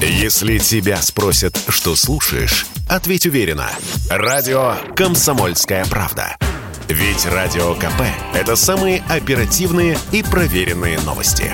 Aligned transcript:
Если 0.00 0.58
тебя 0.58 1.00
спросят, 1.00 1.58
что 1.68 1.96
слушаешь, 1.96 2.66
ответь 2.86 3.24
уверенно. 3.24 3.70
Радио 4.10 4.74
«Комсомольская 4.94 5.86
правда». 5.86 6.36
Ведь 6.88 7.24
Радио 7.24 7.74
КП– 7.74 8.02
это 8.34 8.56
самые 8.56 9.02
оперативные 9.08 9.98
и 10.12 10.22
проверенные 10.22 11.00
новости. 11.00 11.50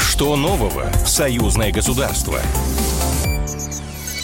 Что 0.00 0.34
нового 0.34 0.90
в 1.04 1.08
союзное 1.08 1.70
государство? 1.70 2.40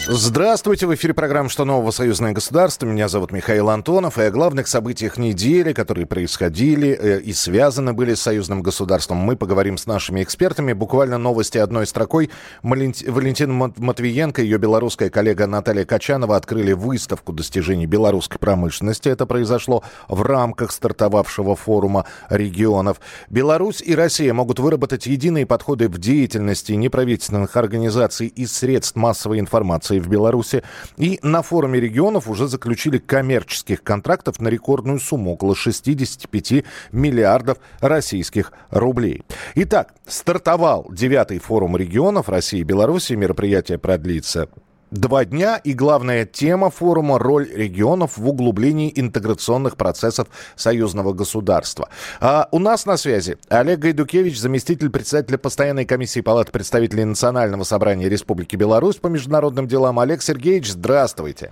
Здравствуйте, 0.07 0.85
в 0.85 0.93
эфире 0.93 1.15
программа 1.15 1.49
«Что 1.49 1.65
нового? 1.65 1.89
Союзное 1.89 2.31
государство». 2.31 2.85
Меня 2.85 3.07
зовут 3.07 3.31
Михаил 3.31 3.71
Антонов. 3.71 4.19
И 4.19 4.21
о 4.21 4.29
главных 4.29 4.67
событиях 4.67 5.17
недели, 5.17 5.73
которые 5.73 6.05
происходили 6.05 6.89
э, 6.89 7.21
и 7.21 7.33
связаны 7.33 7.91
были 7.91 8.13
с 8.13 8.21
союзным 8.21 8.61
государством, 8.61 9.17
мы 9.17 9.35
поговорим 9.35 9.79
с 9.79 9.87
нашими 9.87 10.21
экспертами. 10.21 10.73
Буквально 10.73 11.17
новости 11.17 11.57
одной 11.57 11.87
строкой. 11.87 12.29
Валентина 12.61 13.71
Матвиенко 13.77 14.43
и 14.43 14.45
ее 14.45 14.59
белорусская 14.59 15.09
коллега 15.09 15.47
Наталья 15.47 15.85
Качанова 15.85 16.35
открыли 16.35 16.73
выставку 16.73 17.33
достижений 17.33 17.87
белорусской 17.87 18.37
промышленности. 18.37 19.09
Это 19.09 19.25
произошло 19.25 19.83
в 20.07 20.21
рамках 20.21 20.71
стартовавшего 20.71 21.55
форума 21.55 22.05
регионов. 22.29 23.01
Беларусь 23.31 23.81
и 23.81 23.95
Россия 23.95 24.35
могут 24.35 24.59
выработать 24.59 25.07
единые 25.07 25.47
подходы 25.47 25.89
в 25.89 25.97
деятельности 25.97 26.73
неправительственных 26.73 27.57
организаций 27.57 28.27
и 28.27 28.45
средств 28.45 28.95
массовой 28.95 29.39
информации 29.39 29.94
инвестиций 29.95 29.99
в 29.99 30.07
Беларуси. 30.07 30.63
И 30.97 31.19
на 31.23 31.41
форуме 31.41 31.79
регионов 31.79 32.27
уже 32.27 32.47
заключили 32.47 32.97
коммерческих 32.97 33.83
контрактов 33.83 34.39
на 34.39 34.49
рекордную 34.49 34.99
сумму 34.99 35.33
около 35.33 35.55
65 35.55 36.65
миллиардов 36.91 37.57
российских 37.81 38.51
рублей. 38.69 39.23
Итак, 39.55 39.93
стартовал 40.07 40.87
девятый 40.91 41.39
форум 41.39 41.77
регионов 41.77 42.29
России 42.29 42.59
и 42.59 42.63
Беларуси. 42.63 43.13
Мероприятие 43.13 43.77
продлится 43.77 44.47
Два 44.91 45.25
дня 45.25 45.57
и 45.57 45.73
главная 45.73 46.25
тема 46.25 46.69
форума– 46.69 47.17
роль 47.19 47.49
регионов 47.51 48.17
в 48.17 48.27
углублении 48.27 48.93
интеграционных 48.95 49.77
процессов 49.77 50.27
союзного 50.55 51.11
государства. 51.11 51.89
А 52.19 52.47
у 52.51 52.59
нас 52.59 52.85
на 52.85 52.95
связи 52.95 53.37
Олег 53.49 53.79
Гайдукевич, 53.79 54.39
заместитель 54.39 54.91
председателя 54.91 55.39
постоянной 55.39 55.85
комиссии 55.85 56.21
Палаты 56.21 56.51
представителей 56.51 57.03
Национального 57.03 57.63
собрания 57.63 58.07
Республики 58.09 58.55
Беларусь 58.55 58.97
по 58.97 59.07
международным 59.07 59.67
делам. 59.67 59.99
Олег 59.99 60.21
Сергеевич, 60.21 60.71
здравствуйте. 60.71 61.51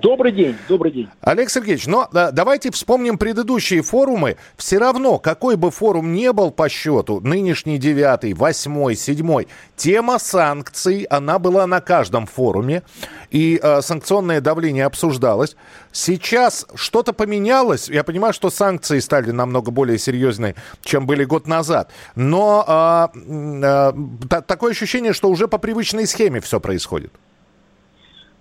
Добрый 0.00 0.32
день, 0.32 0.56
добрый 0.68 0.92
день. 0.92 1.08
Олег 1.20 1.50
Сергеевич, 1.50 1.86
но 1.86 2.08
да, 2.12 2.30
давайте 2.30 2.70
вспомним 2.70 3.18
предыдущие 3.18 3.82
форумы. 3.82 4.36
Все 4.56 4.78
равно, 4.78 5.18
какой 5.18 5.56
бы 5.56 5.70
форум 5.70 6.12
не 6.12 6.32
был 6.32 6.50
по 6.50 6.68
счету, 6.68 7.20
нынешний 7.20 7.78
девятый, 7.78 8.34
восьмой, 8.34 8.96
седьмой, 8.96 9.48
тема 9.76 10.18
санкций, 10.18 11.02
она 11.04 11.38
была 11.38 11.66
на 11.66 11.80
каждом 11.80 12.26
форуме, 12.26 12.82
и 13.30 13.58
э, 13.62 13.82
санкционное 13.82 14.40
давление 14.40 14.86
обсуждалось. 14.86 15.56
Сейчас 15.92 16.66
что-то 16.74 17.12
поменялось. 17.12 17.88
Я 17.88 18.04
понимаю, 18.04 18.34
что 18.34 18.50
санкции 18.50 18.98
стали 18.98 19.30
намного 19.30 19.70
более 19.70 19.98
серьезные, 19.98 20.54
чем 20.82 21.06
были 21.06 21.24
год 21.24 21.46
назад. 21.46 21.90
Но 22.14 23.10
э, 23.14 23.92
э, 24.30 24.42
такое 24.46 24.72
ощущение, 24.72 25.12
что 25.12 25.30
уже 25.30 25.48
по 25.48 25.58
привычной 25.58 26.06
схеме 26.06 26.40
все 26.40 26.60
происходит. 26.60 27.12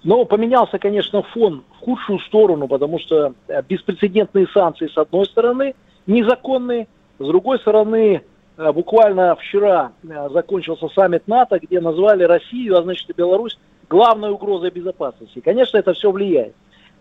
Но 0.03 0.25
поменялся, 0.25 0.79
конечно, 0.79 1.23
фон 1.23 1.63
в 1.79 1.85
худшую 1.85 2.19
сторону, 2.19 2.67
потому 2.67 2.99
что 2.99 3.33
э, 3.47 3.61
беспрецедентные 3.67 4.47
санкции 4.47 4.87
с 4.87 4.97
одной 4.97 5.25
стороны, 5.25 5.75
незаконные, 6.07 6.87
с 7.19 7.25
другой 7.25 7.59
стороны, 7.59 8.21
э, 8.57 8.71
буквально 8.73 9.35
вчера 9.35 9.93
э, 10.03 10.29
закончился 10.31 10.89
саммит 10.89 11.27
НАТО, 11.27 11.59
где 11.59 11.79
назвали 11.79 12.23
Россию, 12.23 12.77
а 12.77 12.83
значит 12.83 13.09
и 13.09 13.13
Беларусь, 13.13 13.57
главной 13.89 14.31
угрозой 14.31 14.71
безопасности. 14.71 15.39
Конечно, 15.39 15.77
это 15.77 15.93
все 15.93 16.11
влияет. 16.11 16.53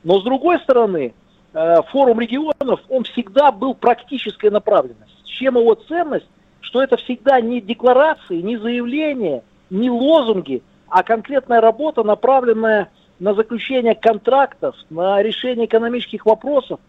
Но 0.05 0.21
с 0.21 0.25
другой 0.25 0.59
стороны, 0.61 1.15
форум 1.53 2.19
регионов, 2.19 2.81
он 2.89 3.05
всегда 3.05 3.53
был 3.53 3.75
практической 3.75 4.51
направленностью. 4.51 5.17
Чем 5.25 5.57
его 5.57 5.75
ценность? 5.75 6.27
Что 6.61 6.83
это 6.83 6.97
всегда 6.97 7.41
не 7.41 7.61
декларации, 7.61 8.41
не 8.41 8.57
заявления, 8.57 9.45
не 9.71 9.91
лозунги, 9.91 10.63
а 10.93 11.03
конкретная 11.03 11.63
работа, 11.63 12.03
направленная 12.03 12.91
на 13.19 13.33
заключение 13.33 13.95
контрактов, 13.95 14.77
на 14.91 15.23
решение 15.23 15.65
экономических 15.65 16.27
вопросов. 16.27 16.81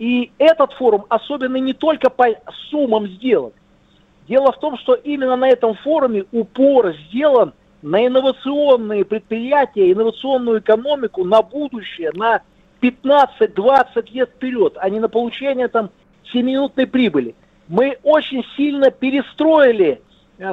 И 0.00 0.32
этот 0.38 0.72
форум 0.72 1.06
особенный 1.08 1.60
не 1.60 1.72
только 1.72 2.10
по 2.10 2.26
суммам 2.70 3.06
сделок. 3.06 3.54
Дело 4.26 4.50
в 4.50 4.58
том, 4.58 4.76
что 4.78 4.94
именно 4.94 5.36
на 5.36 5.48
этом 5.48 5.74
форуме 5.74 6.24
упор 6.32 6.92
сделан 7.06 7.52
на 7.82 8.04
инновационные 8.04 9.04
предприятия, 9.04 9.92
инновационную 9.92 10.58
экономику 10.58 11.22
на 11.22 11.40
будущее, 11.42 12.10
на 12.14 12.42
15-20 12.80 14.10
лет 14.10 14.30
вперед, 14.30 14.76
а 14.80 14.90
не 14.90 14.98
на 14.98 15.08
получение 15.08 15.68
там 15.68 15.90
7-минутной 16.34 16.88
прибыли. 16.88 17.36
Мы 17.68 17.96
очень 18.02 18.44
сильно 18.56 18.90
перестроили 18.90 20.02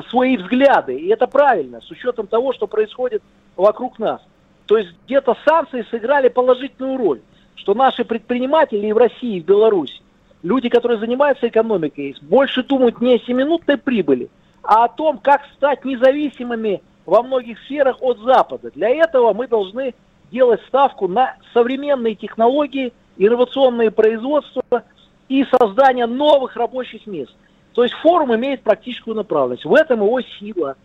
свои 0.10 0.38
взгляды. 0.38 0.96
И 0.96 1.08
это 1.08 1.28
правильно, 1.28 1.82
с 1.82 1.90
учетом 1.92 2.28
того, 2.28 2.54
что 2.54 2.68
происходит 2.68 3.24
вокруг 3.56 4.00
нас. 4.00 4.22
То 4.66 4.78
есть 4.78 4.92
где-то 5.06 5.36
санкции 5.46 5.86
сыграли 5.90 6.30
положительную 6.30 6.98
роль, 6.98 7.22
что 7.56 7.74
наши 7.74 8.06
предприниматели 8.06 8.88
и 8.88 8.94
в 8.94 8.98
России, 8.98 9.38
и 9.38 9.42
в 9.42 9.46
Беларуси, 9.46 10.02
люди, 10.44 10.70
которые 10.70 11.00
занимаются 11.00 11.48
экономикой, 11.48 12.16
больше 12.22 12.64
думают 12.64 13.02
не 13.02 13.16
о 13.16 13.20
семинутной 13.20 13.78
прибыли, 13.78 14.30
а 14.62 14.86
о 14.86 14.90
том, 14.90 15.18
как 15.18 15.42
стать 15.56 15.84
независимыми 15.86 16.82
во 17.06 17.24
многих 17.24 17.60
сферах 17.62 17.98
от 18.02 18.20
Запада. 18.20 18.72
Для 18.76 18.90
этого 18.90 19.34
мы 19.34 19.48
должны 19.48 19.96
делать 20.32 20.62
ставку 20.68 21.08
на 21.08 21.36
современные 21.54 22.14
технологии, 22.14 22.94
инновационные 23.18 23.90
производства 23.90 24.84
и 25.28 25.44
создание 25.46 26.06
новых 26.06 26.56
рабочих 26.56 27.08
мест– 27.08 27.34
то 27.80 27.84
есть 27.84 27.96
форум 28.04 28.36
имеет 28.36 28.62
практическую 28.62 29.16
направленность. 29.16 29.64
В 29.64 29.74
этом 29.74 30.02
его 30.02 30.20
сила. 30.38 30.76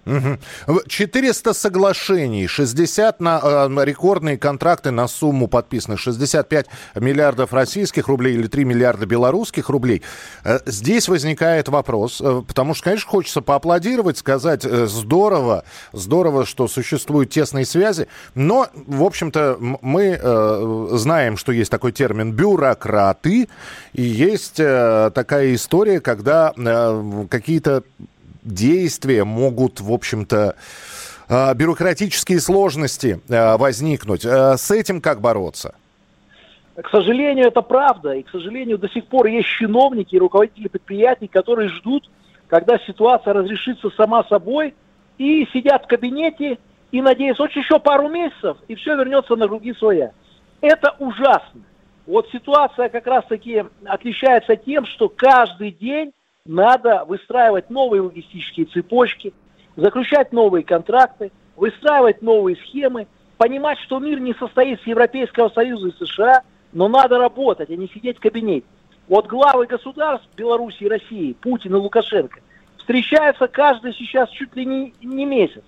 400 0.87 1.53
соглашений, 1.53 2.47
60 2.47 3.19
на 3.19 3.41
э, 3.43 3.85
рекордные 3.85 4.39
контракты 4.39 4.93
на 4.93 5.09
сумму 5.09 5.49
подписаны, 5.49 5.97
65 5.97 6.67
миллиардов 6.95 7.53
российских 7.53 8.07
рублей 8.07 8.35
или 8.35 8.47
3 8.47 8.65
миллиарда 8.65 9.07
белорусских 9.07 9.71
рублей. 9.71 10.03
Э, 10.45 10.61
здесь 10.67 11.09
возникает 11.09 11.69
вопрос, 11.69 12.21
э, 12.21 12.43
потому 12.47 12.75
что, 12.75 12.85
конечно, 12.85 13.11
хочется 13.11 13.43
поаплодировать, 13.43 14.17
сказать 14.17 14.65
э, 14.65 14.87
здорово, 14.87 15.65
здорово, 15.93 16.47
что 16.47 16.69
существуют 16.69 17.31
тесные 17.31 17.67
связи, 17.67 18.07
но, 18.37 18.69
в 18.87 19.03
общем-то, 19.03 19.57
мы 19.59 20.17
э, 20.23 20.87
знаем, 20.93 21.39
что 21.39 21.51
есть 21.51 21.73
такой 21.73 21.91
термин 21.91 22.31
бюрократы, 22.31 23.49
и 23.95 24.03
есть 24.03 24.61
э, 24.61 25.11
такая 25.13 25.57
история, 25.57 25.99
когда 25.99 26.53
э, 26.57 26.84
какие-то 27.29 27.83
действия 28.43 29.25
могут, 29.25 29.81
в 29.81 29.93
общем-то, 29.93 30.57
э, 31.29 31.55
бюрократические 31.55 32.41
сложности 32.41 33.21
э, 33.29 33.57
возникнуть. 33.57 34.25
Э, 34.25 34.57
с 34.57 34.71
этим 34.71 35.01
как 35.01 35.21
бороться? 35.21 35.75
К 36.77 36.89
сожалению, 36.91 37.47
это 37.47 37.63
правда. 37.63 38.13
И, 38.15 38.23
к 38.23 38.31
сожалению, 38.31 38.79
до 38.79 38.89
сих 38.89 39.07
пор 39.07 39.27
есть 39.27 39.49
чиновники 39.49 40.15
и 40.15 40.19
руководители 40.19 40.69
предприятий, 40.69 41.29
которые 41.29 41.69
ждут, 41.69 42.11
когда 42.49 42.79
ситуация 42.79 43.33
разрешится 43.33 43.91
сама 43.97 44.25
собой, 44.25 44.75
и 45.19 45.47
сидят 45.53 45.85
в 45.85 45.87
кабинете 45.87 46.59
и 46.91 47.01
надеются, 47.01 47.45
вот 47.45 47.53
еще 47.53 47.79
пару 47.79 48.09
месяцев, 48.09 48.57
и 48.69 48.75
все 48.75 48.97
вернется 48.97 49.37
на 49.37 49.49
круги 49.49 49.73
своя. 49.75 50.13
Это 50.61 50.95
ужасно. 50.99 51.63
Вот 52.07 52.29
ситуация 52.31 52.89
как 52.89 53.07
раз-таки 53.07 53.65
отличается 53.85 54.57
тем, 54.57 54.85
что 54.87 55.09
каждый 55.09 55.71
день 55.71 56.13
надо 56.47 57.07
выстраивать 57.07 57.71
новые 57.71 58.03
логистические 58.03 58.67
цепочки, 58.67 59.33
заключать 59.77 60.33
новые 60.33 60.63
контракты, 60.63 61.33
выстраивать 61.57 62.21
новые 62.21 62.57
схемы, 62.57 63.07
понимать, 63.39 63.79
что 63.79 63.99
мир 63.99 64.21
не 64.21 64.35
состоит 64.35 64.81
из 64.81 64.87
Европейского 64.87 65.49
Союза 65.49 65.89
и 65.89 66.05
США, 66.05 66.43
но 66.73 66.89
надо 66.89 67.19
работать, 67.19 67.71
а 67.71 67.77
не 67.77 67.89
сидеть 67.89 68.19
в 68.19 68.21
кабинете. 68.21 68.67
Вот 69.09 69.27
главы 69.27 69.67
государств 69.67 70.29
Беларуси 70.37 70.83
и 70.85 70.89
России, 70.89 71.33
Путин 71.33 71.75
и 71.77 71.79
Лукашенко, 71.79 72.41
встречаются 72.77 73.49
каждый 73.49 73.95
сейчас 73.95 74.29
чуть 74.31 74.55
ли 74.55 74.67
не, 74.67 74.95
не 75.03 75.25
месяц. 75.25 75.63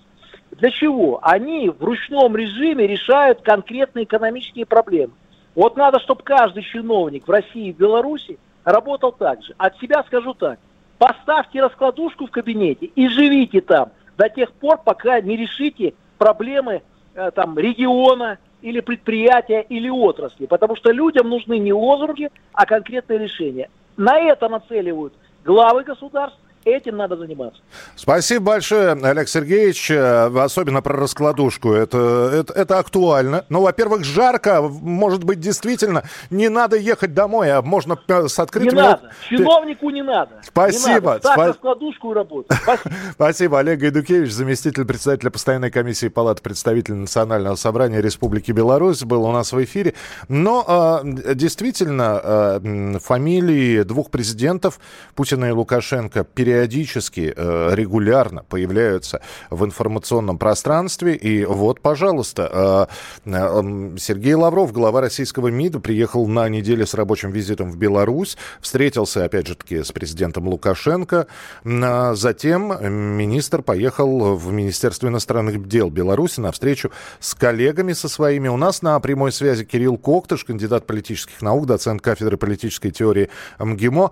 Для 0.51 0.69
чего? 0.69 1.19
Они 1.23 1.69
в 1.69 1.83
ручном 1.83 2.35
режиме 2.35 2.85
решают 2.85 3.41
конкретные 3.41 4.05
экономические 4.05 4.67
проблемы. 4.67 5.13
Вот 5.55 5.75
надо, 5.75 5.99
чтобы 5.99 6.21
каждый 6.21 6.61
чиновник 6.61 7.27
в 7.27 7.31
России 7.31 7.69
и 7.69 7.73
Беларуси 7.73 8.37
работал 8.63 9.11
так 9.11 9.43
же. 9.43 9.55
От 9.57 9.77
себя 9.79 10.03
скажу 10.03 10.33
так. 10.35 10.59
Поставьте 10.97 11.61
раскладушку 11.61 12.27
в 12.27 12.31
кабинете 12.31 12.87
и 12.87 13.07
живите 13.07 13.61
там 13.61 13.91
до 14.17 14.29
тех 14.29 14.51
пор, 14.53 14.79
пока 14.83 15.21
не 15.21 15.37
решите 15.37 15.93
проблемы 16.17 16.81
э, 17.13 17.31
там, 17.31 17.57
региона 17.57 18.39
или 18.61 18.79
предприятия 18.79 19.61
или 19.61 19.89
отрасли. 19.89 20.47
Потому 20.47 20.75
что 20.75 20.91
людям 20.91 21.29
нужны 21.29 21.59
не 21.59 21.71
лозунги, 21.71 22.31
а 22.53 22.65
конкретные 22.65 23.19
решения. 23.19 23.69
на 23.95 24.17
это 24.19 24.49
нацеливают 24.49 25.13
главы 25.43 25.83
государств, 25.83 26.39
Этим 26.67 26.97
надо 26.97 27.15
заниматься. 27.15 27.61
Спасибо 27.95 28.47
большое, 28.47 28.91
Олег 28.91 29.29
Сергеевич. 29.29 29.89
Э, 29.89 30.25
особенно 30.37 30.81
про 30.81 30.97
раскладушку. 30.97 31.71
Это, 31.71 32.29
это, 32.33 32.51
это 32.51 32.79
актуально. 32.79 33.45
Ну, 33.47 33.61
во-первых, 33.61 34.03
жарко. 34.03 34.61
Может 34.61 35.23
быть, 35.23 35.39
действительно, 35.39 36.03
не 36.29 36.49
надо 36.49 36.75
ехать 36.75 37.13
домой, 37.13 37.51
а 37.53 37.61
можно 37.61 37.97
э, 38.09 38.27
с 38.27 38.37
открытым... 38.37 38.75
Не 38.75 38.81
надо. 38.81 39.11
Чиновнику 39.29 39.89
не 39.91 40.03
надо. 40.03 40.41
Спасибо. 40.43 40.89
Не 40.89 40.93
надо. 40.95 41.19
Так, 41.19 41.33
Спа... 41.33 41.47
раскладушку 41.47 42.11
и 42.11 42.15
работать. 42.15 42.57
Спасибо. 42.61 42.93
Спасибо. 43.13 43.59
Олег 43.59 43.79
Гайдукевич, 43.79 44.31
заместитель 44.33 44.83
председателя 44.83 45.29
постоянной 45.29 45.71
комиссии 45.71 46.09
Палаты 46.09 46.41
представителей 46.41 46.97
Национального 46.97 47.55
собрания 47.55 48.01
Республики 48.01 48.51
Беларусь, 48.51 49.03
был 49.03 49.23
у 49.23 49.31
нас 49.31 49.53
в 49.53 49.63
эфире. 49.63 49.93
Но 50.27 51.01
э, 51.01 51.33
действительно, 51.33 52.99
фамилии 53.01 53.83
двух 53.83 54.11
президентов, 54.11 54.81
Путина 55.15 55.45
и 55.45 55.51
Лукашенко, 55.51 56.25
пере 56.25 56.56
периодически, 56.57 57.33
э, 57.35 57.75
регулярно 57.75 58.43
появляются 58.43 59.21
в 59.51 59.63
информационном 59.63 60.37
пространстве. 60.39 61.15
И 61.15 61.45
вот, 61.45 61.81
пожалуйста, 61.81 62.89
э, 63.25 63.29
э, 63.29 63.97
Сергей 63.99 64.33
Лавров, 64.33 64.73
глава 64.73 65.01
российского 65.01 65.49
МИДа, 65.49 65.79
приехал 65.79 66.27
на 66.27 66.49
неделю 66.49 66.87
с 66.87 66.95
рабочим 66.95 67.31
визитом 67.31 67.71
в 67.71 67.77
Беларусь, 67.77 68.37
встретился, 68.59 69.25
опять 69.25 69.47
же 69.47 69.55
таки, 69.55 69.83
с 69.83 69.91
президентом 69.91 70.47
Лукашенко. 70.47 71.27
Затем 71.63 72.73
министр 72.81 73.61
поехал 73.61 74.35
в 74.35 74.51
Министерство 74.51 75.07
иностранных 75.07 75.67
дел 75.67 75.89
Беларуси 75.89 76.39
на 76.39 76.51
встречу 76.51 76.91
с 77.19 77.35
коллегами 77.35 77.93
со 77.93 78.09
своими. 78.09 78.47
У 78.47 78.57
нас 78.57 78.81
на 78.81 78.99
прямой 78.99 79.31
связи 79.31 79.63
Кирилл 79.63 79.97
Коктыш, 79.97 80.43
кандидат 80.43 80.87
политических 80.87 81.41
наук, 81.41 81.67
доцент 81.67 82.01
кафедры 82.01 82.37
политической 82.37 82.89
теории 82.89 83.29
МГИМО. 83.59 84.11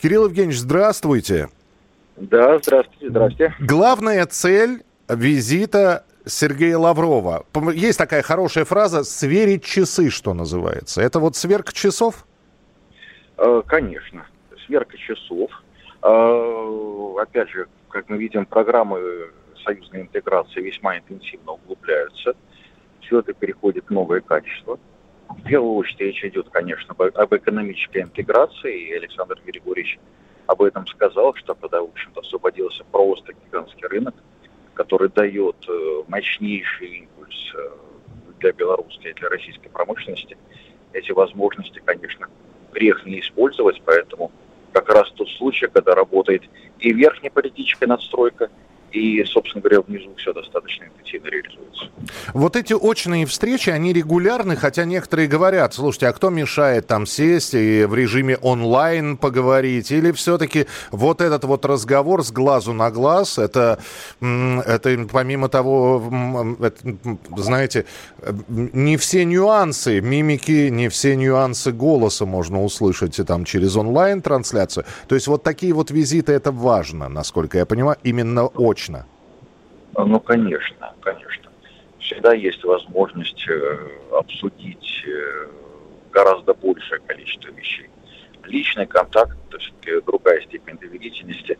Кирилл 0.00 0.26
Евгеньевич, 0.26 0.60
здравствуйте. 0.60 1.48
Да, 2.20 2.58
здравствуйте, 2.58 3.08
здравствуйте. 3.08 3.54
Главная 3.60 4.26
цель 4.26 4.82
визита 5.08 6.04
Сергея 6.26 6.76
Лаврова. 6.76 7.46
Есть 7.72 7.98
такая 7.98 8.20
хорошая 8.20 8.66
фраза 8.66 9.04
«сверить 9.04 9.64
часы», 9.64 10.10
что 10.10 10.34
называется. 10.34 11.00
Это 11.00 11.18
вот 11.18 11.34
сверка 11.34 11.72
часов? 11.72 12.26
Э, 13.38 13.62
конечно, 13.66 14.26
сверка 14.66 14.98
часов. 14.98 15.50
Э, 16.02 17.14
опять 17.22 17.48
же, 17.48 17.68
как 17.88 18.10
мы 18.10 18.18
видим, 18.18 18.44
программы 18.44 19.30
союзной 19.64 20.02
интеграции 20.02 20.60
весьма 20.60 20.98
интенсивно 20.98 21.52
углубляются. 21.52 22.34
Все 23.00 23.20
это 23.20 23.32
переходит 23.32 23.86
в 23.86 23.90
новое 23.90 24.20
качество. 24.20 24.78
В 25.30 25.42
первую 25.44 25.72
очередь 25.72 26.00
речь 26.00 26.24
идет, 26.24 26.50
конечно, 26.50 26.94
об 26.98 27.34
экономической 27.34 28.02
интеграции, 28.02 28.88
и 28.88 28.92
Александр 28.92 29.40
Григорьевич 29.46 29.98
об 30.50 30.62
этом 30.62 30.84
сказал, 30.88 31.32
что 31.34 31.54
когда, 31.54 31.80
в 31.80 31.90
общем-то, 31.90 32.22
освободился 32.22 32.82
просто 32.90 33.32
гигантский 33.32 33.86
рынок, 33.86 34.16
который 34.74 35.08
дает 35.08 35.56
э, 35.68 36.02
мощнейший 36.08 36.88
импульс 37.02 37.54
э, 37.54 37.70
для 38.40 38.52
белорусской 38.52 39.12
и 39.12 39.14
для 39.14 39.28
российской 39.28 39.68
промышленности, 39.68 40.36
эти 40.92 41.12
возможности, 41.12 41.80
конечно, 41.84 42.26
грех 42.72 43.06
не 43.06 43.20
использовать, 43.20 43.80
поэтому 43.84 44.32
как 44.72 44.88
раз 44.88 45.08
тот 45.12 45.28
случай, 45.38 45.68
когда 45.68 45.94
работает 45.94 46.42
и 46.80 46.92
верхняя 46.92 47.30
политическая 47.30 47.86
надстройка, 47.86 48.50
и, 48.92 49.22
собственно 49.24 49.62
говоря, 49.62 49.80
внизу 49.82 50.12
все 50.16 50.32
достаточно 50.32 50.84
интенсивно 50.84 51.28
реализуется. 51.28 51.88
Вот 52.34 52.56
эти 52.56 52.72
очные 52.72 53.26
встречи, 53.26 53.70
они 53.70 53.92
регулярны, 53.92 54.56
хотя 54.56 54.84
некоторые 54.84 55.28
говорят, 55.28 55.74
слушайте, 55.74 56.08
а 56.08 56.12
кто 56.12 56.30
мешает 56.30 56.86
там 56.86 57.06
сесть 57.06 57.54
и 57.54 57.84
в 57.84 57.94
режиме 57.94 58.36
онлайн 58.36 59.16
поговорить? 59.16 59.92
Или 59.92 60.12
все-таки 60.12 60.66
вот 60.90 61.20
этот 61.20 61.44
вот 61.44 61.64
разговор 61.64 62.24
с 62.24 62.32
глазу 62.32 62.72
на 62.72 62.90
глаз, 62.90 63.38
это, 63.38 63.78
это 64.20 65.06
помимо 65.12 65.48
того, 65.48 66.56
это, 66.60 66.96
знаете, 67.36 67.86
не 68.48 68.96
все 68.96 69.24
нюансы 69.24 70.00
мимики, 70.00 70.68
не 70.68 70.88
все 70.88 71.16
нюансы 71.16 71.70
голоса 71.72 72.26
можно 72.26 72.64
услышать 72.64 73.20
там 73.26 73.44
через 73.44 73.76
онлайн-трансляцию. 73.76 74.84
То 75.06 75.14
есть 75.14 75.26
вот 75.26 75.42
такие 75.42 75.72
вот 75.72 75.90
визиты, 75.90 76.32
это 76.32 76.50
важно, 76.50 77.08
насколько 77.08 77.58
я 77.58 77.66
понимаю, 77.66 77.98
именно 78.02 78.46
очень 78.46 78.79
точно? 78.80 79.06
Ну, 79.96 80.20
конечно, 80.20 80.94
конечно. 81.02 81.50
Всегда 81.98 82.32
есть 82.32 82.64
возможность 82.64 83.46
э, 83.48 83.88
обсудить 84.12 85.04
э, 85.06 85.48
гораздо 86.10 86.54
большее 86.54 87.00
количество 87.00 87.48
вещей. 87.50 87.90
Личный 88.44 88.86
контакт, 88.86 89.36
то 89.50 89.58
есть 89.58 89.72
другая 90.06 90.40
степень 90.42 90.78
доверительности, 90.78 91.58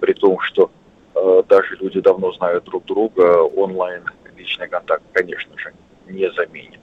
при 0.00 0.12
том, 0.12 0.40
что 0.40 0.70
э, 1.14 1.42
даже 1.48 1.76
люди 1.76 2.00
давно 2.00 2.32
знают 2.32 2.64
друг 2.64 2.84
друга, 2.84 3.42
онлайн 3.42 4.04
личный 4.36 4.68
контакт, 4.68 5.04
конечно 5.12 5.56
же, 5.58 5.72
не 6.08 6.30
заменит. 6.32 6.80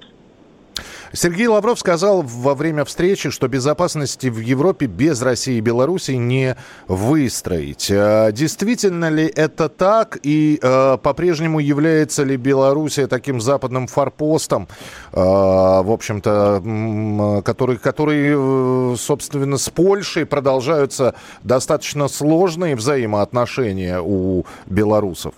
Сергей 1.15 1.45
Лавров 1.45 1.77
сказал 1.77 2.23
во 2.23 2.55
время 2.55 2.85
встречи, 2.85 3.29
что 3.29 3.47
безопасности 3.47 4.27
в 4.27 4.39
Европе 4.39 4.87
без 4.87 5.21
России 5.21 5.57
и 5.57 5.61
Беларуси 5.61 6.13
не 6.13 6.55
выстроить. 6.87 7.91
А 7.91 8.31
действительно 8.31 9.11
ли 9.11 9.31
это 9.35 9.69
так? 9.69 10.17
И 10.23 10.57
э, 10.59 10.97
по-прежнему 10.97 11.59
является 11.59 12.23
ли 12.23 12.35
Белоруссия 12.35 13.05
таким 13.05 13.41
западным 13.41 13.85
форпостом, 13.85 14.67
э, 15.11 15.17
в 15.19 15.91
общем-то, 15.91 17.43
который, 17.45 17.77
который, 17.77 18.93
э, 18.93 18.95
собственно, 18.97 19.57
с 19.57 19.69
Польшей 19.69 20.25
продолжаются 20.25 21.13
достаточно 21.43 22.07
сложные 22.07 22.75
взаимоотношения 22.75 24.01
у 24.01 24.45
белорусов? 24.65 25.35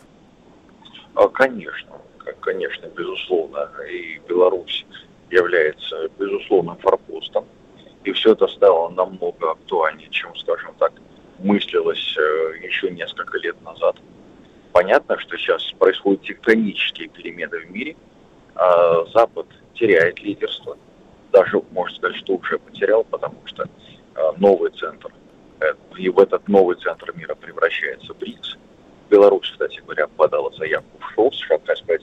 Конечно, 1.33 1.91
конечно, 2.39 2.87
безусловно. 2.95 3.69
И 3.91 4.21
Беларусь 4.29 4.85
является 5.35 6.09
безусловным 6.17 6.77
форпостом. 6.77 7.45
И 8.03 8.11
все 8.11 8.33
это 8.33 8.47
стало 8.47 8.89
намного 8.89 9.51
актуальнее, 9.51 10.09
чем, 10.09 10.35
скажем 10.35 10.73
так, 10.79 10.93
мыслилось 11.39 12.15
э, 12.17 12.57
еще 12.63 12.89
несколько 12.91 13.37
лет 13.39 13.59
назад. 13.63 13.95
Понятно, 14.71 15.17
что 15.19 15.37
сейчас 15.37 15.71
происходят 15.79 16.21
тектонические 16.21 17.09
перемены 17.09 17.59
в 17.59 17.71
мире. 17.71 17.95
А 18.55 19.05
Запад 19.13 19.47
теряет 19.73 20.21
лидерство. 20.21 20.77
Даже, 21.31 21.61
можно 21.71 21.95
сказать, 21.97 22.17
что 22.17 22.35
уже 22.35 22.59
потерял, 22.59 23.03
потому 23.03 23.37
что 23.45 23.63
э, 23.63 23.67
новый 24.37 24.71
центр, 24.71 25.09
э, 25.59 25.73
и 25.97 26.09
в 26.09 26.19
этот 26.19 26.47
новый 26.47 26.77
центр 26.77 27.11
мира 27.15 27.35
превращается 27.35 28.13
БРИКС. 28.13 28.57
Беларусь, 29.09 29.49
кстати 29.51 29.81
говоря, 29.81 30.07
подала 30.07 30.51
заявку 30.51 30.97
в 30.99 31.13
ШОС, 31.13 31.37
Шанхайскую 31.39 31.99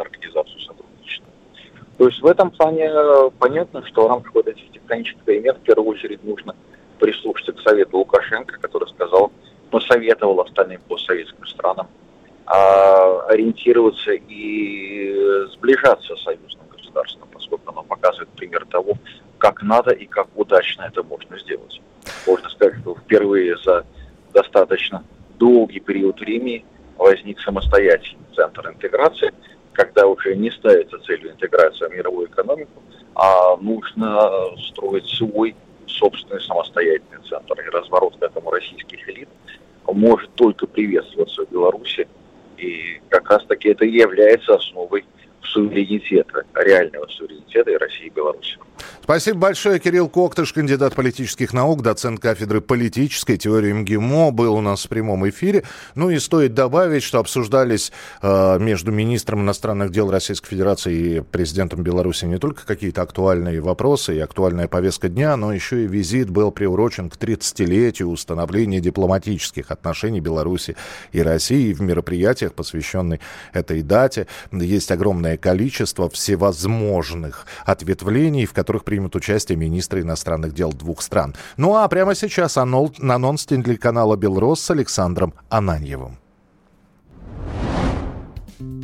организацию 0.00 0.34
сотрудничества 0.34 0.43
то 2.04 2.08
есть 2.08 2.20
в 2.20 2.26
этом 2.26 2.50
плане 2.50 2.84
э, 2.84 3.30
понятно, 3.38 3.82
что 3.86 4.04
в 4.04 4.10
рамках 4.10 4.34
вот 4.34 4.46
этих 4.46 4.70
тектонических 4.72 5.22
перемен 5.22 5.54
в 5.54 5.60
первую 5.60 5.88
очередь 5.88 6.22
нужно 6.22 6.54
прислушаться 6.98 7.54
к 7.54 7.60
совету 7.62 7.96
Лукашенко, 7.96 8.58
который 8.60 8.86
сказал, 8.90 9.32
посоветовал 9.70 10.38
остальным 10.42 10.82
постсоветским 10.86 11.46
странам 11.46 11.88
а, 12.44 13.20
ориентироваться 13.28 14.12
и 14.12 15.46
сближаться 15.54 16.14
с 16.14 16.24
союзным 16.24 16.66
государством, 16.68 17.26
поскольку 17.32 17.72
оно 17.72 17.82
показывает 17.82 18.28
пример 18.36 18.66
того, 18.66 18.98
как 19.38 19.62
надо 19.62 19.92
и 19.92 20.04
как 20.04 20.28
удачно 20.34 20.82
это 20.82 21.02
можно 21.02 21.38
сделать. 21.38 21.80
Можно 22.26 22.50
сказать, 22.50 22.80
что 22.82 22.96
впервые 22.96 23.56
за 23.64 23.86
достаточно 24.34 25.02
долгий 25.38 25.80
период 25.80 26.20
времени 26.20 26.66
возник 26.98 27.40
самостоятельный 27.40 28.26
центр 28.36 28.68
интеграции– 28.68 29.32
когда 29.74 30.06
уже 30.06 30.34
не 30.34 30.50
ставится 30.50 30.98
целью 31.00 31.32
интеграция 31.32 31.88
в 31.88 31.92
мировую 31.92 32.28
экономику, 32.28 32.82
а 33.14 33.56
нужно 33.56 34.30
строить 34.70 35.06
свой 35.06 35.54
собственный 35.86 36.40
самостоятельный 36.40 37.22
центр. 37.28 37.60
И 37.60 37.70
разворот 37.70 38.16
к 38.18 38.22
этому 38.22 38.50
российских 38.50 39.08
элит 39.08 39.28
может 39.86 40.32
только 40.34 40.66
приветствоваться 40.66 41.44
в 41.44 41.50
Беларуси. 41.50 42.08
И 42.56 43.00
как 43.08 43.30
раз 43.30 43.44
таки 43.44 43.68
это 43.68 43.84
и 43.84 43.92
является 43.92 44.54
основой 44.54 45.04
суверенитета, 45.42 46.44
реального 46.54 47.06
суверенитета 47.08 47.70
и 47.70 47.76
России 47.76 48.06
и 48.06 48.10
Беларуси. 48.10 48.58
Спасибо 49.02 49.38
большое. 49.38 49.78
Кирилл 49.78 50.08
Коктыш, 50.08 50.52
кандидат 50.52 50.94
политических 50.94 51.52
наук, 51.52 51.82
доцент 51.82 52.20
кафедры 52.20 52.60
политической 52.60 53.36
теории 53.36 53.72
МГИМО, 53.72 54.30
был 54.30 54.54
у 54.54 54.60
нас 54.60 54.84
в 54.84 54.88
прямом 54.88 55.28
эфире. 55.28 55.64
Ну 55.94 56.10
и 56.10 56.18
стоит 56.18 56.54
добавить, 56.54 57.02
что 57.02 57.18
обсуждались 57.18 57.92
э, 58.22 58.58
между 58.58 58.92
министром 58.92 59.42
иностранных 59.42 59.90
дел 59.90 60.10
Российской 60.10 60.48
Федерации 60.48 60.94
и 60.94 61.20
президентом 61.20 61.82
Беларуси 61.82 62.24
не 62.24 62.38
только 62.38 62.64
какие-то 62.66 63.02
актуальные 63.02 63.60
вопросы 63.60 64.16
и 64.16 64.20
актуальная 64.20 64.68
повестка 64.68 65.08
дня, 65.08 65.36
но 65.36 65.52
еще 65.52 65.84
и 65.84 65.86
визит 65.86 66.30
был 66.30 66.50
приурочен 66.50 67.10
к 67.10 67.16
30-летию 67.16 68.08
установления 68.08 68.80
дипломатических 68.80 69.70
отношений 69.70 70.20
Беларуси 70.20 70.76
и 71.12 71.20
России. 71.20 71.72
в 71.72 71.82
мероприятиях, 71.82 72.54
посвященных 72.54 73.20
этой 73.52 73.82
дате, 73.82 74.26
есть 74.50 74.90
огромное 74.90 75.36
количество 75.36 76.08
всевозможных 76.08 77.46
ответвлений, 77.66 78.46
в 78.46 78.52
которых 78.52 78.73
примут 78.82 79.14
участие 79.14 79.56
министры 79.56 80.00
иностранных 80.00 80.52
дел 80.54 80.72
двух 80.72 81.02
стран. 81.02 81.36
Ну 81.56 81.76
а 81.76 81.86
прямо 81.86 82.16
сейчас 82.16 82.56
анонс 82.56 83.46
телеканала 83.46 84.16
«Белрос» 84.16 84.60
с 84.60 84.70
Александром 84.72 85.34
Ананьевым. 85.48 86.18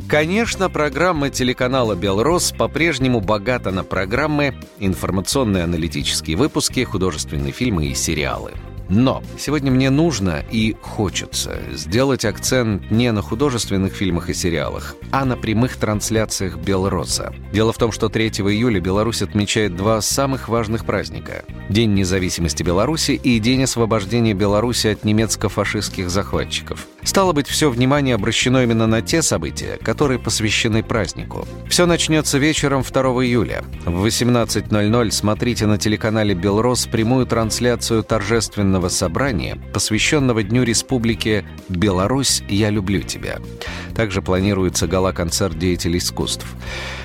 Конечно, 0.07 0.69
программа 0.69 1.29
телеканала 1.29 1.95
«Белрос» 1.95 2.53
по-прежнему 2.57 3.19
богата 3.19 3.71
на 3.71 3.83
программы, 3.83 4.55
информационные 4.79 5.63
аналитические 5.63 6.37
выпуски, 6.37 6.83
художественные 6.83 7.51
фильмы 7.51 7.87
и 7.87 7.95
сериалы– 7.95 8.51
но 8.91 9.23
сегодня 9.39 9.71
мне 9.71 9.89
нужно 9.89 10.43
и 10.51 10.75
хочется 10.81 11.57
сделать 11.71 12.25
акцент 12.25 12.91
не 12.91 13.11
на 13.11 13.21
художественных 13.21 13.93
фильмах 13.93 14.29
и 14.29 14.33
сериалах, 14.33 14.95
а 15.11 15.23
на 15.23 15.37
прямых 15.37 15.77
трансляциях 15.77 16.57
Белроса. 16.57 17.33
Дело 17.53 17.71
в 17.71 17.77
том, 17.77 17.91
что 17.91 18.09
3 18.09 18.27
июля 18.27 18.81
Беларусь 18.81 19.21
отмечает 19.21 19.75
два 19.75 20.01
самых 20.01 20.49
важных 20.49 20.85
праздника– 20.85 21.45
День 21.71 21.93
независимости 21.93 22.63
Беларуси 22.63 23.11
и 23.11 23.39
День 23.39 23.63
освобождения 23.63 24.33
Беларуси 24.33 24.87
от 24.87 25.05
немецко-фашистских 25.05 26.09
захватчиков. 26.09 26.85
Стало 27.03 27.31
быть, 27.31 27.47
все 27.47 27.69
внимание 27.69 28.15
обращено 28.15 28.61
именно 28.61 28.87
на 28.87 29.01
те 29.01 29.21
события, 29.21 29.79
которые 29.81 30.19
посвящены 30.19 30.83
празднику. 30.83 31.47
Все 31.69 31.85
начнется 31.85 32.37
вечером 32.39 32.83
2 32.83 33.01
июля. 33.23 33.63
В 33.85 34.05
18.00 34.05 35.11
смотрите 35.11 35.65
на 35.65 35.77
телеканале 35.77 36.35
«Белрос» 36.35 36.87
прямую 36.87 37.25
трансляцию 37.25 38.03
торжественного 38.03 38.80
ежегодного 38.81 38.89
собрания, 38.89 39.57
посвященного 39.73 40.43
Дню 40.43 40.63
Республики 40.63 41.45
«Беларусь, 41.69 42.43
я 42.49 42.69
люблю 42.69 43.01
тебя». 43.01 43.39
Также 43.95 44.21
планируется 44.21 44.87
гала-концерт 44.87 45.57
деятелей 45.57 45.99
искусств. 45.99 46.45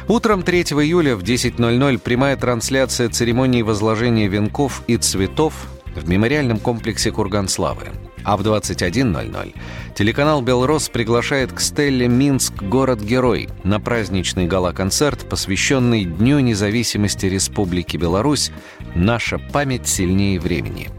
Утром 0.08 0.42
3 0.42 0.62
июля 0.62 1.16
в 1.16 1.22
10.00 1.22 1.98
прямая 1.98 2.36
трансляция 2.36 3.08
церемонии 3.08 3.62
возложения 3.62 4.28
венков 4.28 4.82
и 4.86 4.96
цветов 4.96 5.52
в 5.94 6.08
мемориальном 6.08 6.58
комплексе 6.58 7.10
Курганславы. 7.10 7.88
А 8.24 8.36
в 8.36 8.42
21.00 8.42 9.54
телеканал 9.94 10.42
«Белрос» 10.42 10.88
приглашает 10.88 11.52
к 11.52 11.60
Стелле 11.60 12.08
«Минск. 12.08 12.62
Город-герой» 12.62 13.48
на 13.62 13.78
праздничный 13.80 14.46
гала-концерт, 14.46 15.28
посвященный 15.28 16.04
Дню 16.04 16.40
независимости 16.40 17.26
Республики 17.26 17.96
Беларусь 17.96 18.50
«Наша 18.94 19.38
память 19.38 19.86
сильнее 19.86 20.40
времени». 20.40 20.90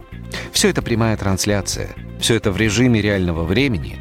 Все 0.52 0.70
это 0.70 0.82
прямая 0.82 1.18
трансляция, 1.18 1.90
все 2.20 2.36
это 2.36 2.52
в 2.52 2.58
режиме 2.58 3.02
реального 3.02 3.44
времени, 3.44 3.98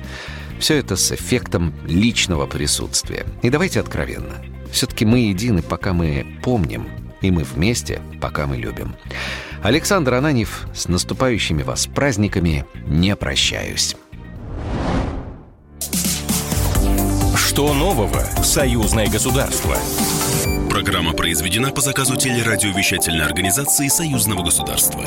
все 0.58 0.76
это 0.76 0.96
с 0.96 1.12
эффектом 1.12 1.74
личного 1.86 2.46
присутствия. 2.46 3.26
И 3.42 3.50
давайте 3.50 3.80
откровенно. 3.80 4.36
Все-таки 4.70 5.04
мы 5.04 5.20
едины, 5.20 5.62
пока 5.62 5.92
мы 5.92 6.26
помним, 6.42 6.88
и 7.20 7.30
мы 7.30 7.44
вместе, 7.44 8.00
пока 8.20 8.46
мы 8.46 8.56
любим. 8.56 8.94
Александр 9.62 10.14
Ананьев, 10.14 10.66
с 10.74 10.88
наступающими 10.88 11.62
вас 11.62 11.86
праздниками 11.86 12.64
не 12.86 13.16
прощаюсь. 13.16 13.96
Что 17.36 17.72
нового 17.72 18.22
в 18.36 18.44
союзное 18.44 19.08
государство? 19.08 19.76
Программа 20.68 21.14
произведена 21.14 21.70
по 21.70 21.80
заказу 21.80 22.16
телерадиовещательной 22.16 23.24
организации 23.24 23.88
союзного 23.88 24.44
государства. 24.44 25.04